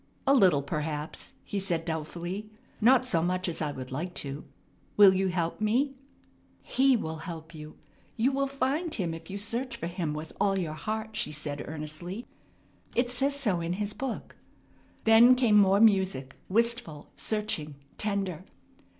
"A 0.25 0.33
little, 0.33 0.63
perhaps," 0.63 1.35
he 1.43 1.59
said 1.59 1.85
doubtfully. 1.85 2.49
"Not 2.81 3.05
so 3.05 3.21
much 3.21 3.47
as 3.47 3.61
I 3.61 3.71
would 3.71 3.91
like 3.91 4.15
to. 4.15 4.45
Will 4.97 5.13
you 5.13 5.27
help 5.27 5.61
me?" 5.61 5.93
"He 6.63 6.97
will 6.97 7.17
help 7.17 7.53
you. 7.53 7.77
You 8.17 8.31
will 8.31 8.47
find 8.47 8.95
Him 8.95 9.13
if 9.13 9.29
you 9.29 9.37
search 9.37 9.77
for 9.77 9.85
Him 9.85 10.15
with 10.15 10.33
all 10.41 10.57
your 10.57 10.73
heart," 10.73 11.15
she 11.15 11.31
said 11.31 11.63
earnestly. 11.67 12.25
"It 12.95 13.11
says 13.11 13.35
so 13.39 13.61
in 13.61 13.73
His 13.73 13.93
book." 13.93 14.35
Then 15.03 15.35
came 15.35 15.57
more 15.59 15.79
music, 15.79 16.35
wistful, 16.49 17.11
searching, 17.15 17.75
tender. 17.99 18.45